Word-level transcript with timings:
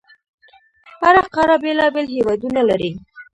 هره 1.03 1.21
قاره 1.33 1.55
بېلابېل 1.63 2.07
هیوادونه 2.15 2.61
لري. 2.69 2.91